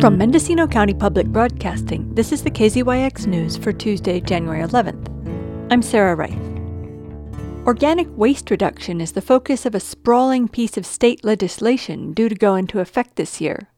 From 0.00 0.16
Mendocino 0.16 0.66
County 0.66 0.94
Public 0.94 1.26
Broadcasting, 1.26 2.14
this 2.14 2.32
is 2.32 2.42
the 2.42 2.50
KZYX 2.50 3.26
News 3.26 3.58
for 3.58 3.70
Tuesday, 3.70 4.18
January 4.18 4.66
11th. 4.66 5.06
I'm 5.70 5.82
Sarah 5.82 6.16
Reith. 6.16 7.66
Organic 7.66 8.08
waste 8.16 8.50
reduction 8.50 9.02
is 9.02 9.12
the 9.12 9.20
focus 9.20 9.66
of 9.66 9.74
a 9.74 9.78
sprawling 9.78 10.48
piece 10.48 10.78
of 10.78 10.86
state 10.86 11.22
legislation 11.22 12.14
due 12.14 12.30
to 12.30 12.34
go 12.34 12.54
into 12.54 12.80
effect 12.80 13.16
this 13.16 13.42
year. 13.42 13.68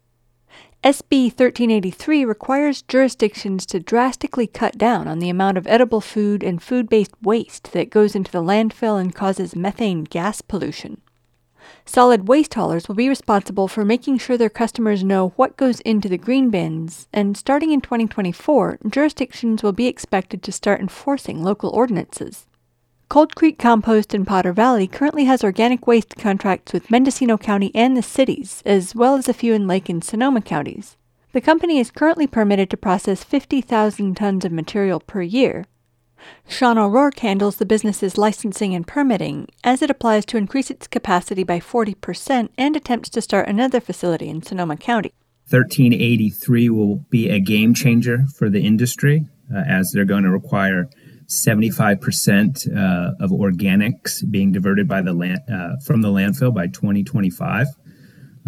SB 0.84 1.24
1383 1.24 2.24
requires 2.24 2.82
jurisdictions 2.82 3.66
to 3.66 3.80
drastically 3.80 4.46
cut 4.46 4.78
down 4.78 5.08
on 5.08 5.18
the 5.18 5.28
amount 5.28 5.58
of 5.58 5.66
edible 5.66 6.00
food 6.00 6.44
and 6.44 6.62
food 6.62 6.88
based 6.88 7.20
waste 7.20 7.72
that 7.72 7.90
goes 7.90 8.14
into 8.14 8.30
the 8.30 8.44
landfill 8.44 9.00
and 9.00 9.12
causes 9.12 9.56
methane 9.56 10.04
gas 10.04 10.40
pollution. 10.40 11.01
Solid 11.84 12.28
waste 12.28 12.54
haulers 12.54 12.88
will 12.88 12.94
be 12.94 13.08
responsible 13.08 13.68
for 13.68 13.84
making 13.84 14.18
sure 14.18 14.36
their 14.36 14.48
customers 14.48 15.02
know 15.02 15.30
what 15.36 15.56
goes 15.56 15.80
into 15.80 16.08
the 16.08 16.16
green 16.16 16.48
bins, 16.48 17.08
and 17.12 17.36
starting 17.36 17.72
in 17.72 17.80
2024, 17.80 18.78
jurisdictions 18.88 19.62
will 19.62 19.72
be 19.72 19.86
expected 19.86 20.42
to 20.42 20.52
start 20.52 20.80
enforcing 20.80 21.42
local 21.42 21.70
ordinances. 21.70 22.46
Cold 23.08 23.34
Creek 23.34 23.58
Compost 23.58 24.14
in 24.14 24.24
Potter 24.24 24.54
Valley 24.54 24.86
currently 24.86 25.24
has 25.24 25.44
organic 25.44 25.86
waste 25.86 26.16
contracts 26.16 26.72
with 26.72 26.90
Mendocino 26.90 27.36
County 27.36 27.70
and 27.74 27.94
the 27.94 28.02
cities, 28.02 28.62
as 28.64 28.94
well 28.94 29.16
as 29.16 29.28
a 29.28 29.34
few 29.34 29.52
in 29.52 29.66
Lake 29.66 29.90
and 29.90 30.02
Sonoma 30.02 30.40
counties. 30.40 30.96
The 31.32 31.40
company 31.40 31.78
is 31.78 31.90
currently 31.90 32.26
permitted 32.26 32.70
to 32.70 32.76
process 32.76 33.24
50,000 33.24 34.16
tons 34.16 34.44
of 34.44 34.52
material 34.52 35.00
per 35.00 35.20
year. 35.20 35.66
Sean 36.48 36.78
O'Rourke 36.78 37.18
handles 37.20 37.56
the 37.56 37.66
business's 37.66 38.18
licensing 38.18 38.74
and 38.74 38.86
permitting 38.86 39.48
as 39.64 39.82
it 39.82 39.90
applies 39.90 40.24
to 40.26 40.36
increase 40.36 40.70
its 40.70 40.86
capacity 40.86 41.44
by 41.44 41.60
40% 41.60 42.48
and 42.58 42.76
attempts 42.76 43.08
to 43.10 43.20
start 43.20 43.48
another 43.48 43.80
facility 43.80 44.28
in 44.28 44.42
Sonoma 44.42 44.76
County. 44.76 45.12
1383 45.48 46.70
will 46.70 46.96
be 47.10 47.28
a 47.28 47.40
game 47.40 47.74
changer 47.74 48.24
for 48.36 48.48
the 48.48 48.64
industry 48.64 49.26
uh, 49.54 49.58
as 49.66 49.92
they're 49.92 50.04
going 50.04 50.24
to 50.24 50.30
require 50.30 50.88
75% 51.26 52.68
uh, 52.68 53.14
of 53.20 53.30
organics 53.30 54.28
being 54.30 54.52
diverted 54.52 54.86
by 54.86 55.02
the 55.02 55.12
land, 55.12 55.40
uh, 55.52 55.76
from 55.84 56.02
the 56.02 56.08
landfill 56.08 56.54
by 56.54 56.66
2025. 56.66 57.66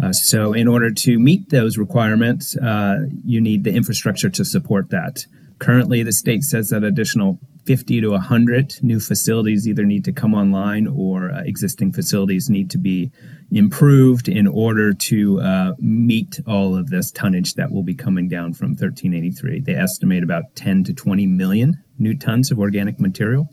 Uh, 0.01 0.11
so, 0.11 0.53
in 0.53 0.67
order 0.67 0.91
to 0.91 1.17
meet 1.17 1.49
those 1.49 1.77
requirements, 1.77 2.57
uh, 2.57 3.05
you 3.23 3.39
need 3.39 3.63
the 3.63 3.73
infrastructure 3.73 4.29
to 4.29 4.43
support 4.43 4.89
that. 4.89 5.25
Currently, 5.59 6.03
the 6.03 6.11
state 6.11 6.43
says 6.43 6.69
that 6.69 6.83
additional 6.83 7.39
50 7.65 8.01
to 8.01 8.09
100 8.11 8.75
new 8.83 8.99
facilities 8.99 9.67
either 9.67 9.83
need 9.83 10.05
to 10.05 10.11
come 10.11 10.33
online 10.33 10.87
or 10.87 11.31
uh, 11.31 11.41
existing 11.45 11.91
facilities 11.91 12.49
need 12.49 12.69
to 12.71 12.77
be 12.77 13.11
improved 13.51 14.27
in 14.27 14.47
order 14.47 14.93
to 14.93 15.41
uh, 15.41 15.73
meet 15.79 16.39
all 16.47 16.75
of 16.75 16.89
this 16.89 17.11
tonnage 17.11 17.55
that 17.55 17.71
will 17.71 17.83
be 17.83 17.95
coming 17.95 18.27
down 18.27 18.53
from 18.53 18.69
1383. 18.69 19.61
They 19.61 19.75
estimate 19.75 20.23
about 20.23 20.55
10 20.55 20.83
to 20.85 20.93
20 20.93 21.25
million 21.27 21.83
new 21.97 22.15
tons 22.15 22.51
of 22.51 22.59
organic 22.59 22.99
material. 22.99 23.49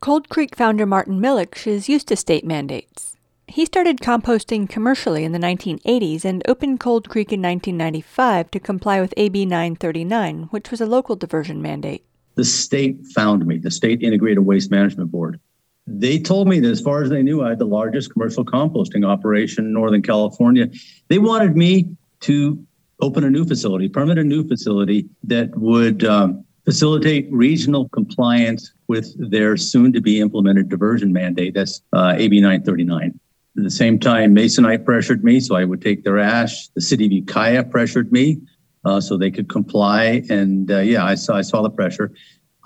Cold 0.00 0.28
Creek 0.28 0.54
founder 0.54 0.86
Martin 0.86 1.20
Mileck 1.20 1.66
is 1.66 1.88
used 1.88 2.08
to 2.08 2.16
state 2.16 2.44
mandates. 2.44 3.16
He 3.48 3.64
started 3.64 4.00
composting 4.00 4.68
commercially 4.68 5.24
in 5.24 5.32
the 5.32 5.38
1980s 5.38 6.24
and 6.24 6.42
opened 6.48 6.80
Cold 6.80 7.08
Creek 7.08 7.32
in 7.32 7.40
1995 7.40 8.50
to 8.50 8.60
comply 8.60 9.00
with 9.00 9.14
AB 9.16 9.46
939, 9.46 10.48
which 10.50 10.70
was 10.70 10.80
a 10.80 10.86
local 10.86 11.16
diversion 11.16 11.62
mandate. 11.62 12.04
The 12.36 12.44
state 12.44 12.98
found 13.14 13.44
me, 13.46 13.58
the 13.58 13.70
State 13.70 14.02
Integrated 14.02 14.40
Waste 14.40 14.70
Management 14.70 15.10
Board. 15.10 15.40
They 15.86 16.18
told 16.18 16.48
me 16.48 16.60
that 16.60 16.70
as 16.70 16.80
far 16.80 17.02
as 17.02 17.10
they 17.10 17.22
knew, 17.22 17.42
I 17.42 17.50
had 17.50 17.58
the 17.58 17.66
largest 17.66 18.12
commercial 18.12 18.44
composting 18.44 19.06
operation 19.06 19.64
in 19.64 19.72
Northern 19.72 20.02
California. 20.02 20.68
They 21.08 21.18
wanted 21.18 21.56
me 21.56 21.88
to 22.20 22.64
open 23.00 23.24
a 23.24 23.30
new 23.30 23.44
facility, 23.44 23.88
permit 23.88 24.18
a 24.18 24.24
new 24.24 24.46
facility 24.46 25.08
that 25.24 25.56
would 25.56 26.04
um, 26.04 26.44
facilitate 26.64 27.28
regional 27.30 27.88
compliance 27.90 28.72
with 28.88 29.14
their 29.30 29.56
soon 29.56 29.92
to 29.92 30.00
be 30.00 30.20
implemented 30.20 30.68
diversion 30.68 31.12
mandate. 31.12 31.54
That's 31.54 31.82
uh, 31.92 32.14
AB 32.16 32.40
939. 32.40 33.18
At 33.56 33.62
the 33.62 33.70
same 33.70 33.98
time, 33.98 34.34
Masonite 34.34 34.84
pressured 34.84 35.24
me, 35.24 35.40
so 35.40 35.54
I 35.54 35.64
would 35.64 35.80
take 35.80 36.04
their 36.04 36.18
ash. 36.18 36.68
The 36.68 36.80
city 36.80 37.06
of 37.06 37.12
Ukiah 37.12 37.64
pressured 37.64 38.12
me, 38.12 38.40
uh, 38.84 39.00
so 39.00 39.16
they 39.16 39.30
could 39.30 39.48
comply. 39.48 40.22
And 40.28 40.70
uh, 40.70 40.80
yeah, 40.80 41.04
I 41.04 41.14
saw 41.14 41.36
I 41.36 41.42
saw 41.42 41.62
the 41.62 41.70
pressure. 41.70 42.12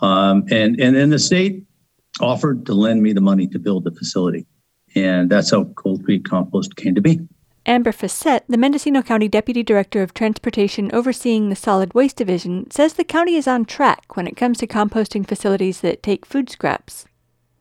Um, 0.00 0.44
and 0.50 0.80
and 0.80 0.96
then 0.96 1.10
the 1.10 1.18
state 1.18 1.64
offered 2.20 2.66
to 2.66 2.74
lend 2.74 3.02
me 3.02 3.12
the 3.12 3.20
money 3.20 3.46
to 3.48 3.58
build 3.58 3.84
the 3.84 3.90
facility, 3.90 4.46
and 4.94 5.30
that's 5.30 5.50
how 5.50 5.64
Cold 5.76 6.04
Creek 6.04 6.24
Compost 6.24 6.76
came 6.76 6.94
to 6.94 7.00
be. 7.00 7.20
Amber 7.66 7.92
Fassett, 7.92 8.42
the 8.48 8.56
Mendocino 8.56 9.02
County 9.02 9.28
Deputy 9.28 9.62
Director 9.62 10.02
of 10.02 10.14
Transportation 10.14 10.90
overseeing 10.94 11.50
the 11.50 11.56
Solid 11.56 11.92
Waste 11.92 12.16
Division, 12.16 12.70
says 12.70 12.94
the 12.94 13.04
county 13.04 13.36
is 13.36 13.46
on 13.46 13.66
track 13.66 14.16
when 14.16 14.26
it 14.26 14.36
comes 14.36 14.58
to 14.58 14.66
composting 14.66 15.28
facilities 15.28 15.82
that 15.82 16.02
take 16.02 16.24
food 16.24 16.48
scraps. 16.48 17.04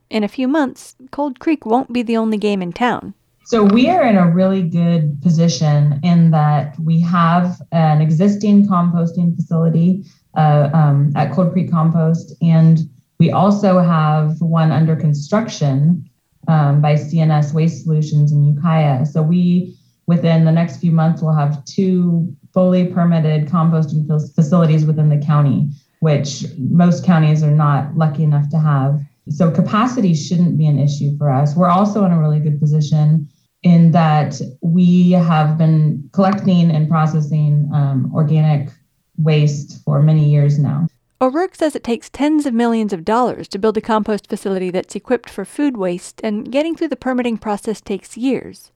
In 0.09 0.23
a 0.23 0.29
few 0.29 0.47
months, 0.47 0.95
Cold 1.11 1.39
Creek 1.39 1.65
won't 1.65 1.91
be 1.91 2.01
the 2.01 2.17
only 2.17 2.37
game 2.37 2.61
in 2.61 2.71
town. 2.71 3.13
So 3.49 3.63
we 3.63 3.89
are 3.89 4.03
in 4.03 4.15
a 4.15 4.29
really 4.29 4.61
good 4.61 5.23
position 5.23 5.99
in 6.03 6.29
that 6.29 6.79
we 6.79 7.01
have 7.01 7.59
an 7.71 7.99
existing 7.99 8.67
composting 8.67 9.35
facility 9.35 10.05
uh, 10.37 10.69
um, 10.71 11.11
at 11.15 11.31
Cold 11.31 11.53
Creek 11.53 11.71
Compost, 11.71 12.35
and 12.43 12.77
we 13.17 13.31
also 13.31 13.79
have 13.79 14.39
one 14.39 14.71
under 14.71 14.95
construction 14.95 16.07
um, 16.47 16.79
by 16.79 16.93
C&S 16.93 17.51
Waste 17.51 17.85
Solutions 17.85 18.31
in 18.31 18.43
Ukiah. 18.43 19.03
So 19.07 19.23
we 19.23 19.75
within 20.05 20.45
the 20.45 20.51
next 20.51 20.77
few 20.77 20.91
months, 20.91 21.23
we'll 21.23 21.33
have 21.33 21.65
two 21.65 22.31
fully 22.53 22.85
permitted 22.85 23.47
composting 23.47 24.05
facilities 24.35 24.85
within 24.85 25.09
the 25.09 25.25
county, 25.25 25.71
which 26.01 26.45
most 26.59 27.03
counties 27.03 27.41
are 27.41 27.49
not 27.49 27.97
lucky 27.97 28.21
enough 28.21 28.47
to 28.49 28.59
have. 28.59 29.01
So 29.29 29.49
capacity 29.49 30.13
shouldn't 30.13 30.55
be 30.55 30.67
an 30.67 30.77
issue 30.77 31.17
for 31.17 31.31
us. 31.31 31.55
We're 31.55 31.69
also 31.69 32.05
in 32.05 32.11
a 32.11 32.19
really 32.19 32.39
good 32.39 32.59
position 32.59 33.27
in 33.63 33.91
that 33.91 34.39
we 34.61 35.11
have 35.11 35.57
been 35.57 36.09
collecting 36.13 36.71
and 36.71 36.87
processing 36.87 37.69
um, 37.73 38.11
organic 38.13 38.69
waste 39.17 39.83
for 39.83 40.01
many 40.01 40.29
years 40.29 40.57
now. 40.57 40.87
O'Rourke 41.21 41.55
says 41.55 41.75
it 41.75 41.83
takes 41.83 42.09
tens 42.09 42.45
of 42.45 42.53
millions 42.53 42.93
of 42.93 43.03
dollars 43.03 43.49
to 43.49 43.59
build 43.59 43.75
a 43.75 43.81
compost 43.81 44.27
facility 44.27 44.71
that's 44.71 44.95
equipped 44.95 45.29
for 45.29 45.43
food 45.43 45.75
waste, 45.75 46.21
and 46.23 46.49
getting 46.49 46.75
through 46.75 46.87
the 46.87 46.95
permitting 46.95 47.37
process 47.37 47.81
takes 47.81 48.15
years. 48.15 48.71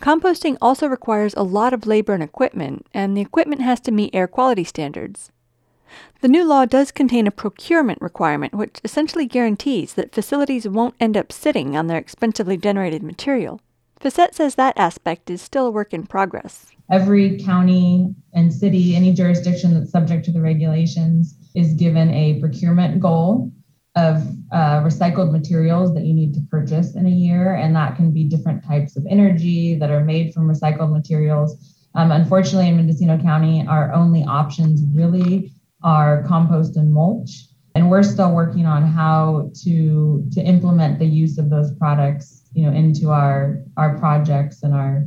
Composting 0.00 0.58
also 0.60 0.88
requires 0.88 1.34
a 1.34 1.44
lot 1.44 1.72
of 1.72 1.86
labor 1.86 2.12
and 2.12 2.22
equipment, 2.22 2.86
and 2.92 3.16
the 3.16 3.20
equipment 3.20 3.62
has 3.62 3.78
to 3.80 3.92
meet 3.92 4.14
air 4.14 4.26
quality 4.26 4.64
standards. 4.64 5.30
The 6.20 6.28
new 6.28 6.44
law 6.44 6.64
does 6.64 6.90
contain 6.90 7.28
a 7.28 7.30
procurement 7.30 8.02
requirement, 8.02 8.52
which 8.52 8.80
essentially 8.82 9.26
guarantees 9.26 9.94
that 9.94 10.12
facilities 10.12 10.68
won't 10.68 10.96
end 10.98 11.16
up 11.16 11.30
sitting 11.30 11.76
on 11.76 11.86
their 11.86 11.98
expensively 11.98 12.56
generated 12.56 13.04
material. 13.04 13.60
Fassett 14.00 14.34
says 14.34 14.54
that 14.54 14.76
aspect 14.76 15.30
is 15.30 15.40
still 15.40 15.66
a 15.66 15.70
work 15.70 15.94
in 15.94 16.06
progress. 16.06 16.66
Every 16.90 17.38
county 17.38 18.14
and 18.34 18.52
city, 18.52 18.94
any 18.94 19.12
jurisdiction 19.12 19.74
that's 19.74 19.90
subject 19.90 20.24
to 20.26 20.32
the 20.32 20.40
regulations, 20.40 21.34
is 21.54 21.72
given 21.74 22.10
a 22.10 22.38
procurement 22.38 23.00
goal 23.00 23.50
of 23.96 24.22
uh, 24.52 24.82
recycled 24.82 25.32
materials 25.32 25.94
that 25.94 26.04
you 26.04 26.12
need 26.12 26.34
to 26.34 26.40
purchase 26.50 26.94
in 26.94 27.06
a 27.06 27.10
year, 27.10 27.54
and 27.54 27.74
that 27.74 27.96
can 27.96 28.12
be 28.12 28.24
different 28.24 28.62
types 28.64 28.96
of 28.96 29.06
energy 29.08 29.74
that 29.78 29.90
are 29.90 30.04
made 30.04 30.34
from 30.34 30.46
recycled 30.46 30.92
materials. 30.92 31.74
Um, 31.94 32.12
unfortunately, 32.12 32.68
in 32.68 32.76
Mendocino 32.76 33.18
County, 33.18 33.66
our 33.66 33.92
only 33.94 34.22
options 34.24 34.82
really 34.94 35.50
are 35.82 36.22
compost 36.24 36.76
and 36.76 36.92
mulch, 36.92 37.46
and 37.74 37.90
we're 37.90 38.02
still 38.02 38.32
working 38.34 38.66
on 38.66 38.82
how 38.84 39.50
to 39.64 40.28
to 40.32 40.40
implement 40.42 40.98
the 40.98 41.06
use 41.06 41.38
of 41.38 41.48
those 41.48 41.72
products, 41.74 42.42
you 42.56 42.62
know, 42.64 42.72
into 42.72 43.10
our 43.10 43.62
our 43.76 43.98
projects 43.98 44.62
and 44.62 44.72
our 44.74 45.06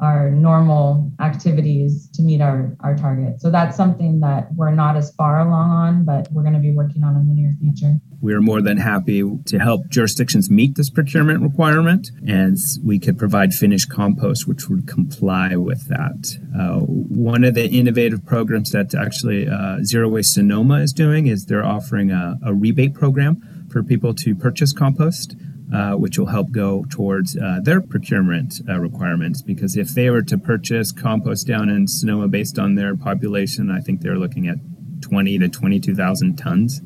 our 0.00 0.30
normal 0.30 1.10
activities 1.20 2.08
to 2.12 2.22
meet 2.22 2.40
our, 2.40 2.76
our 2.80 2.96
target. 2.96 3.40
So 3.40 3.50
that's 3.50 3.76
something 3.76 4.20
that 4.20 4.48
we're 4.54 4.70
not 4.70 4.96
as 4.96 5.12
far 5.14 5.40
along 5.40 5.70
on, 5.70 6.04
but 6.04 6.30
we're 6.30 6.42
going 6.42 6.54
to 6.54 6.60
be 6.60 6.70
working 6.70 7.02
on 7.02 7.16
in 7.16 7.26
the 7.26 7.34
near 7.34 7.54
future. 7.60 7.98
We 8.20 8.32
are 8.32 8.40
more 8.40 8.62
than 8.62 8.76
happy 8.76 9.24
to 9.46 9.58
help 9.58 9.88
jurisdictions 9.88 10.50
meet 10.50 10.76
this 10.76 10.88
procurement 10.88 11.40
requirement, 11.40 12.10
and 12.26 12.56
we 12.84 13.00
could 13.00 13.18
provide 13.18 13.54
finished 13.54 13.90
compost, 13.90 14.46
which 14.46 14.68
would 14.68 14.86
comply 14.86 15.56
with 15.56 15.88
that. 15.88 16.38
Uh, 16.56 16.78
one 16.80 17.42
of 17.42 17.54
the 17.54 17.68
innovative 17.68 18.24
programs 18.24 18.70
that 18.70 18.94
actually 18.94 19.48
uh, 19.48 19.78
Zero 19.82 20.08
Waste 20.08 20.34
Sonoma 20.34 20.80
is 20.80 20.92
doing 20.92 21.26
is 21.26 21.46
they're 21.46 21.66
offering 21.66 22.12
a, 22.12 22.38
a 22.44 22.54
rebate 22.54 22.94
program 22.94 23.42
for 23.68 23.82
people 23.82 24.14
to 24.14 24.36
purchase 24.36 24.72
compost 24.72 25.34
uh, 25.72 25.92
which 25.92 26.18
will 26.18 26.26
help 26.26 26.50
go 26.50 26.84
towards 26.88 27.36
uh, 27.36 27.60
their 27.62 27.80
procurement 27.80 28.54
uh, 28.68 28.78
requirements. 28.78 29.42
Because 29.42 29.76
if 29.76 29.90
they 29.90 30.08
were 30.08 30.22
to 30.22 30.38
purchase 30.38 30.92
compost 30.92 31.46
down 31.46 31.68
in 31.68 31.86
Sonoma 31.86 32.28
based 32.28 32.58
on 32.58 32.74
their 32.74 32.96
population, 32.96 33.70
I 33.70 33.80
think 33.80 34.00
they're 34.00 34.16
looking 34.16 34.48
at 34.48 34.56
20 35.02 35.38
to 35.38 35.48
22,000 35.48 36.36
tons 36.36 36.80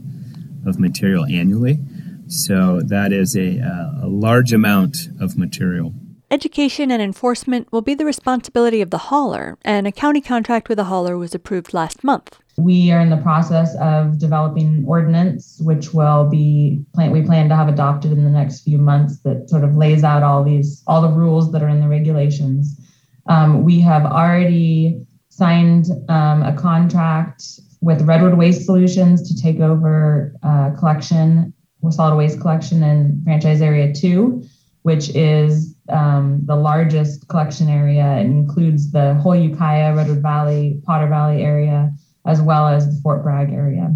of 0.67 0.79
material 0.79 1.25
annually. 1.26 1.79
So 2.26 2.81
that 2.81 3.12
is 3.12 3.37
a, 3.37 3.61
uh, 3.61 4.06
a 4.06 4.08
large 4.08 4.52
amount 4.52 4.96
of 5.20 5.37
material. 5.37 5.93
education 6.31 6.90
and 6.90 7.02
enforcement 7.02 7.70
will 7.70 7.82
be 7.82 7.94
the 7.94 8.06
responsibility 8.06 8.81
of 8.81 8.88
the 8.88 8.99
hauler, 8.99 9.58
and 9.64 9.87
a 9.87 9.93
county 9.93 10.23
contract 10.23 10.69
with 10.69 10.79
a 10.79 10.84
hauler 10.84 11.19
was 11.19 11.34
approved 11.34 11.75
last 11.75 12.02
month. 12.02 12.41
We 12.58 12.93
are 12.93 13.00
in 13.00 13.08
the 13.08 13.16
process 13.16 13.75
of 13.76 14.19
developing 14.19 14.84
ordinance, 14.87 15.58
which 15.60 15.94
will 15.94 16.28
be 16.28 16.84
plan- 16.94 17.10
we 17.10 17.22
plan 17.22 17.49
to 17.49 17.56
have 17.56 17.69
adopted 17.69 18.12
in 18.12 18.25
the 18.25 18.31
next 18.31 18.60
few 18.60 18.78
months. 18.78 19.20
That 19.20 19.49
sort 19.49 19.64
of 19.64 19.75
lays 19.75 20.04
out 20.04 20.22
all 20.22 20.44
these 20.44 20.82
all 20.87 21.00
the 21.00 21.08
rules 21.08 21.50
that 21.52 21.62
are 21.62 21.69
in 21.69 21.81
the 21.81 21.88
regulations. 21.88 22.78
Um, 23.26 23.62
we 23.62 23.81
have 23.81 24.04
already 24.04 25.06
signed 25.31 25.87
um, 26.08 26.43
a 26.43 26.54
contract 26.54 27.43
with 27.81 28.02
Redwood 28.02 28.34
Waste 28.34 28.66
Solutions 28.66 29.28
to 29.28 29.43
take 29.43 29.60
over 29.60 30.34
uh, 30.43 30.70
collection, 30.78 31.55
solid 31.90 32.16
waste 32.16 32.40
collection 32.40 32.82
in 32.82 33.22
franchise 33.25 33.62
area 33.62 33.94
two, 33.94 34.43
which 34.82 35.08
is 35.16 35.75
um, 35.88 36.43
the 36.44 36.55
largest 36.55 37.28
collection 37.28 37.69
area. 37.69 38.19
It 38.19 38.26
includes 38.26 38.93
the 38.93 39.14
whole 39.14 39.34
Ukiah, 39.34 39.94
Redwood 39.94 40.20
Valley, 40.20 40.81
Potter 40.84 41.08
Valley 41.08 41.43
area 41.43 41.93
as 42.24 42.40
well 42.40 42.69
as 42.69 42.86
the 42.86 43.00
Fort 43.02 43.22
Bragg 43.22 43.52
area. 43.52 43.94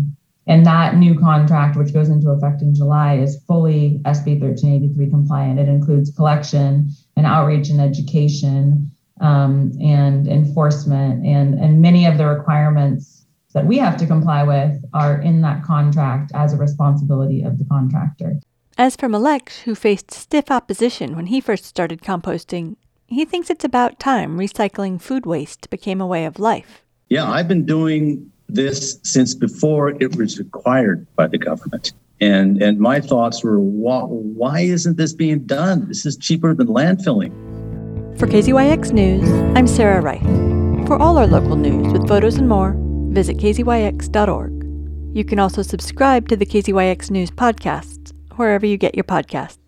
And 0.48 0.64
that 0.64 0.96
new 0.96 1.18
contract, 1.18 1.76
which 1.76 1.92
goes 1.92 2.08
into 2.08 2.30
effect 2.30 2.62
in 2.62 2.74
July, 2.74 3.18
is 3.18 3.42
fully 3.46 4.00
SB 4.04 4.40
1383 4.40 5.10
compliant. 5.10 5.58
It 5.58 5.68
includes 5.68 6.14
collection 6.14 6.90
and 7.16 7.26
outreach 7.26 7.68
and 7.68 7.80
education 7.80 8.90
um, 9.20 9.72
and 9.80 10.28
enforcement. 10.28 11.26
And, 11.26 11.54
and 11.54 11.82
many 11.82 12.06
of 12.06 12.16
the 12.16 12.26
requirements 12.26 13.24
that 13.54 13.66
we 13.66 13.78
have 13.78 13.96
to 13.96 14.06
comply 14.06 14.44
with 14.44 14.84
are 14.94 15.20
in 15.20 15.40
that 15.40 15.64
contract 15.64 16.30
as 16.34 16.52
a 16.52 16.56
responsibility 16.56 17.42
of 17.42 17.58
the 17.58 17.64
contractor. 17.64 18.38
As 18.78 18.94
for 18.94 19.08
Malesh, 19.08 19.62
who 19.62 19.74
faced 19.74 20.10
stiff 20.12 20.50
opposition 20.50 21.16
when 21.16 21.26
he 21.26 21.40
first 21.40 21.64
started 21.64 22.02
composting, 22.02 22.76
he 23.06 23.24
thinks 23.24 23.48
it's 23.48 23.64
about 23.64 23.98
time 23.98 24.36
recycling 24.38 25.00
food 25.00 25.26
waste 25.26 25.70
became 25.70 26.00
a 26.00 26.06
way 26.06 26.26
of 26.26 26.38
life. 26.38 26.82
Yeah, 27.08 27.30
I've 27.30 27.46
been 27.46 27.64
doing 27.64 28.30
this 28.48 28.98
since 29.02 29.34
before 29.34 29.90
it 30.02 30.16
was 30.16 30.38
required 30.38 31.06
by 31.16 31.28
the 31.28 31.38
government. 31.38 31.92
And 32.20 32.62
and 32.62 32.80
my 32.80 33.00
thoughts 33.00 33.44
were, 33.44 33.60
why, 33.60 34.00
why 34.00 34.60
isn't 34.60 34.96
this 34.96 35.12
being 35.12 35.40
done? 35.40 35.86
This 35.88 36.06
is 36.06 36.16
cheaper 36.16 36.54
than 36.54 36.68
landfilling. 36.68 37.30
For 38.18 38.26
KZYX 38.26 38.92
News, 38.92 39.30
I'm 39.56 39.66
Sarah 39.66 40.00
Reith. 40.00 40.86
For 40.86 40.96
all 40.96 41.18
our 41.18 41.26
local 41.26 41.56
news 41.56 41.92
with 41.92 42.08
photos 42.08 42.36
and 42.36 42.48
more, 42.48 42.74
visit 43.10 43.36
kzyx.org. 43.36 44.52
You 45.14 45.24
can 45.24 45.38
also 45.38 45.62
subscribe 45.62 46.28
to 46.28 46.36
the 46.36 46.46
KZYX 46.46 47.10
News 47.10 47.30
podcast 47.30 48.12
wherever 48.36 48.64
you 48.64 48.78
get 48.78 48.94
your 48.94 49.04
podcasts. 49.04 49.65